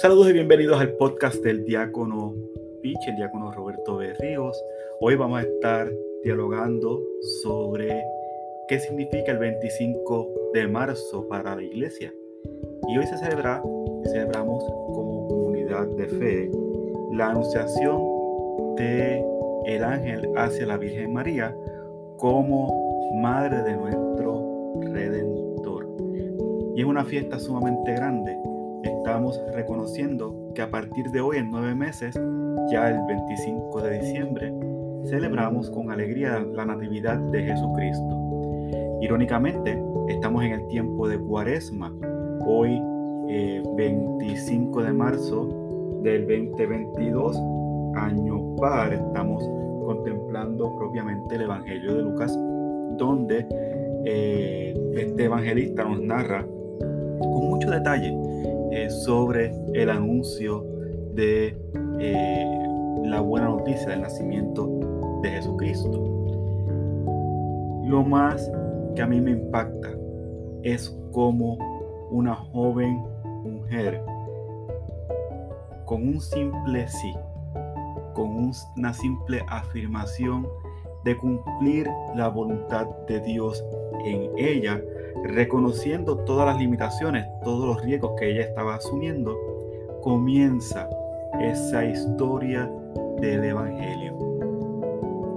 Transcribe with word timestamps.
Saludos 0.00 0.30
y 0.30 0.32
bienvenidos 0.32 0.80
al 0.80 0.92
podcast 0.92 1.42
del 1.42 1.64
diácono 1.64 2.32
Pich, 2.80 3.08
el 3.08 3.16
diácono 3.16 3.50
Roberto 3.50 3.96
Berríos. 3.96 4.56
Hoy 5.00 5.16
vamos 5.16 5.40
a 5.40 5.42
estar 5.42 5.92
dialogando 6.22 7.02
sobre 7.42 8.04
qué 8.68 8.78
significa 8.78 9.32
el 9.32 9.38
25 9.38 10.50
de 10.54 10.68
marzo 10.68 11.26
para 11.26 11.56
la 11.56 11.64
iglesia. 11.64 12.14
Y 12.86 12.96
hoy 12.96 13.06
se 13.08 13.18
celebra, 13.18 13.60
celebramos 14.04 14.62
como 14.94 15.26
comunidad 15.26 15.88
de 15.88 16.06
fe 16.06 16.50
la 17.10 17.30
anunciación 17.30 18.00
de 18.76 19.24
el 19.66 19.82
ángel 19.82 20.30
hacia 20.36 20.64
la 20.66 20.76
Virgen 20.76 21.12
María 21.12 21.56
como 22.18 23.10
madre 23.20 23.64
de 23.64 23.76
nuestro 23.76 24.80
redentor. 24.92 25.88
Y 26.76 26.82
es 26.82 26.86
una 26.86 27.04
fiesta 27.04 27.40
sumamente 27.40 27.94
grande 27.94 28.38
estamos 28.82 29.40
reconociendo 29.54 30.52
que 30.54 30.62
a 30.62 30.70
partir 30.70 31.10
de 31.10 31.20
hoy, 31.20 31.38
en 31.38 31.50
nueve 31.50 31.74
meses, 31.74 32.14
ya 32.70 32.90
el 32.90 32.98
25 33.06 33.80
de 33.82 33.98
diciembre, 33.98 34.52
celebramos 35.06 35.70
con 35.70 35.90
alegría 35.90 36.40
la 36.40 36.64
Natividad 36.64 37.18
de 37.18 37.42
Jesucristo. 37.42 38.18
Irónicamente, 39.00 39.82
estamos 40.08 40.44
en 40.44 40.52
el 40.52 40.66
tiempo 40.68 41.08
de 41.08 41.18
Cuaresma. 41.18 41.92
Hoy, 42.46 42.80
25 43.76 44.80
eh, 44.80 44.84
de 44.84 44.92
marzo 44.92 46.00
del 46.02 46.22
2022, 46.26 47.36
año 47.96 48.56
par, 48.56 48.92
estamos 48.92 49.42
contemplando 49.84 50.76
propiamente 50.76 51.34
el 51.34 51.42
Evangelio 51.42 51.94
de 51.94 52.02
Lucas, 52.02 52.38
donde 52.98 53.46
eh, 54.04 54.74
este 54.96 55.24
evangelista 55.24 55.84
nos 55.84 56.00
narra 56.00 56.46
con 57.20 57.48
mucho 57.48 57.70
detalle 57.70 58.16
eh, 58.72 58.90
sobre 58.90 59.54
el 59.74 59.90
anuncio 59.90 60.64
de 61.14 61.56
eh, 62.00 62.58
la 63.04 63.20
buena 63.20 63.48
noticia 63.48 63.88
del 63.88 64.02
nacimiento 64.02 65.20
de 65.22 65.30
Jesucristo. 65.30 65.90
Lo 67.86 68.02
más 68.02 68.50
que 68.94 69.02
a 69.02 69.06
mí 69.06 69.20
me 69.20 69.32
impacta 69.32 69.88
es 70.62 70.96
como 71.12 71.58
una 72.10 72.34
joven 72.34 73.02
mujer 73.44 74.02
con 75.86 76.06
un 76.06 76.20
simple 76.20 76.86
sí, 76.86 77.14
con 78.14 78.52
una 78.76 78.92
simple 78.92 79.42
afirmación 79.48 80.46
de 81.04 81.16
cumplir 81.16 81.88
la 82.14 82.28
voluntad 82.28 82.86
de 83.06 83.20
Dios 83.20 83.64
en 84.04 84.30
ella, 84.36 84.82
reconociendo 85.24 86.18
todas 86.24 86.46
las 86.46 86.58
limitaciones, 86.58 87.26
todos 87.44 87.66
los 87.66 87.82
riesgos 87.84 88.12
que 88.18 88.30
ella 88.30 88.42
estaba 88.42 88.76
asumiendo, 88.76 89.36
comienza 90.02 90.88
esa 91.40 91.84
historia 91.84 92.70
del 93.20 93.44
Evangelio. 93.44 94.16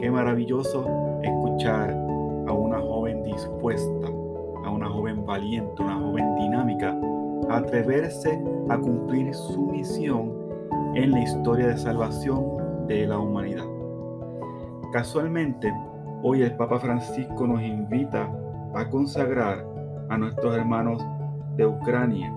Qué 0.00 0.10
maravilloso 0.10 0.86
escuchar 1.22 1.90
a 1.90 2.52
una 2.52 2.80
joven 2.80 3.22
dispuesta, 3.24 4.08
a 4.64 4.70
una 4.70 4.88
joven 4.88 5.24
valiente, 5.24 5.82
una 5.82 5.98
joven 5.98 6.36
dinámica, 6.36 6.96
atreverse 7.50 8.42
a 8.68 8.78
cumplir 8.78 9.34
su 9.34 9.66
misión 9.66 10.32
en 10.94 11.12
la 11.12 11.20
historia 11.20 11.68
de 11.68 11.76
salvación 11.76 12.86
de 12.86 13.06
la 13.06 13.18
humanidad. 13.18 13.64
Casualmente, 14.92 15.72
hoy 16.22 16.42
el 16.42 16.56
Papa 16.56 16.78
Francisco 16.78 17.46
nos 17.46 17.62
invita 17.62 18.30
a 18.74 18.88
consagrar 18.88 19.64
a 20.08 20.16
nuestros 20.16 20.54
hermanos 20.54 21.04
de 21.56 21.66
Ucrania 21.66 22.32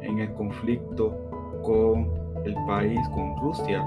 en 0.00 0.18
el 0.18 0.32
conflicto 0.32 1.16
con 1.62 2.10
el 2.44 2.54
país, 2.66 3.00
con 3.10 3.36
Rusia, 3.40 3.84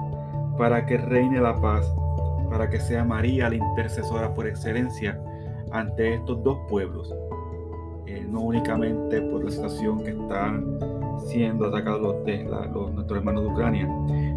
para 0.58 0.86
que 0.86 0.98
reine 0.98 1.40
la 1.42 1.60
paz, 1.60 1.94
para 2.50 2.70
que 2.70 2.80
sea 2.80 3.04
María 3.04 3.50
la 3.50 3.56
intercesora 3.56 4.34
por 4.34 4.48
excelencia 4.48 5.20
ante 5.72 6.16
estos 6.16 6.42
dos 6.44 6.58
pueblos, 6.70 7.14
eh, 8.06 8.26
no 8.30 8.42
únicamente 8.42 9.22
por 9.22 9.44
la 9.44 9.52
situación 9.52 10.04
que 10.04 10.12
están 10.12 10.78
siendo 11.28 11.66
atacados 11.66 12.02
los, 12.02 12.94
nuestros 12.94 13.18
hermanos 13.18 13.44
de 13.44 13.50
Ucrania, 13.50 13.90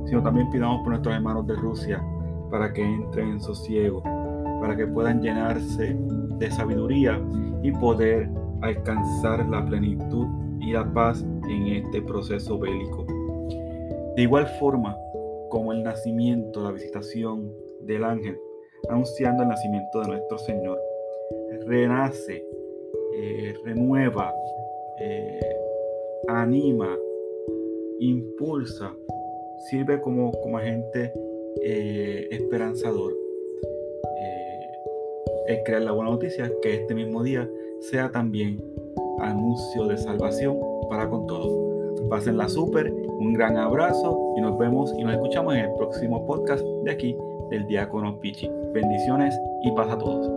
sino 0.07 0.23
también 0.23 0.51
pidamos 0.51 0.81
por 0.81 0.89
nuestros 0.91 1.15
hermanos 1.15 1.47
de 1.47 1.55
Rusia 1.55 2.03
para 2.51 2.73
que 2.73 2.83
entren 2.83 3.33
en 3.33 3.41
sosiego, 3.41 4.03
para 4.61 4.75
que 4.75 4.87
puedan 4.87 5.21
llenarse 5.21 5.97
de 6.39 6.51
sabiduría 6.51 7.21
y 7.63 7.73
poder 7.73 8.29
alcanzar 8.63 9.47
la 9.49 9.65
plenitud 9.65 10.27
y 10.61 10.73
la 10.73 10.93
paz 10.93 11.25
en 11.49 11.67
este 11.69 12.03
proceso 12.03 12.59
bélico. 12.59 13.07
De 14.17 14.23
igual 14.23 14.47
forma 14.59 14.97
como 15.49 15.73
el 15.73 15.83
nacimiento, 15.83 16.63
la 16.63 16.73
visitación 16.73 17.53
del 17.83 18.05
ángel, 18.05 18.39
anunciando 18.89 19.43
el 19.43 19.49
nacimiento 19.49 20.01
de 20.01 20.09
nuestro 20.09 20.39
Señor, 20.39 20.79
renace, 21.67 22.45
eh, 23.15 23.55
renueva, 23.65 24.33
eh, 25.01 25.41
anima, 26.29 26.97
impulsa, 28.01 28.95
sirve 29.71 30.01
como, 30.01 30.33
como 30.33 30.59
agente 30.59 31.13
eh, 31.63 32.29
esperanzador. 32.31 33.28
Es 35.49 35.61
crear 35.65 35.83
la 35.83 35.93
buena 35.93 36.11
noticia 36.11 36.53
que 36.63 36.75
este 36.75 36.95
mismo 36.95 37.23
día 37.23 37.49
sea 37.81 38.11
también 38.13 38.63
anuncio 39.21 39.87
de 39.87 39.97
salvación 39.97 40.59
para 40.91 41.09
con 41.09 41.27
todos. 41.27 41.51
Pásenla 42.09 42.49
súper, 42.49 42.93
un 42.93 43.33
gran 43.33 43.57
abrazo 43.57 44.35
y 44.37 44.41
nos 44.41 44.59
vemos 44.59 44.95
y 44.97 45.03
nos 45.03 45.15
escuchamos 45.15 45.55
en 45.55 45.61
el 45.61 45.75
próximo 45.75 46.25
podcast 46.27 46.65
de 46.85 46.91
aquí 46.91 47.17
del 47.51 47.67
Diácono 47.67 48.21
Pichi. 48.21 48.49
Bendiciones 48.73 49.35
y 49.65 49.73
paz 49.73 49.91
a 49.91 49.99
todos. 49.99 50.29